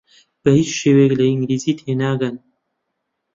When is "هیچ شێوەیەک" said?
0.59-1.13